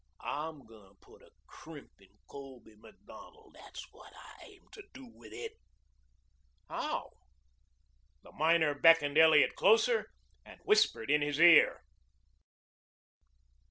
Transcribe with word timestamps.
"I'm 0.23 0.65
going 0.65 0.87
to 0.89 0.95
put 0.95 1.21
a 1.21 1.29
crimp 1.45 1.91
in 2.01 2.09
Colby 2.25 2.75
Macdonald. 2.75 3.53
That's 3.53 3.85
what 3.93 4.11
I 4.15 4.45
aim 4.45 4.63
to 4.71 4.81
do 4.95 5.05
with 5.05 5.31
it." 5.31 5.51
"How?" 6.67 7.11
The 8.23 8.31
miner 8.31 8.73
beckoned 8.73 9.19
Elliot 9.19 9.55
closer 9.55 10.09
and 10.43 10.59
whispered 10.63 11.11
in 11.11 11.21
his 11.21 11.39
ear. 11.39 11.83